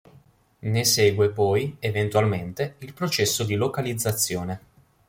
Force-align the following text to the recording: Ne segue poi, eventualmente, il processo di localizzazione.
Ne 0.61 0.83
segue 0.83 1.29
poi, 1.29 1.75
eventualmente, 1.79 2.73
il 2.79 2.91
processo 2.91 3.43
di 3.43 3.53
localizzazione. 3.53 4.61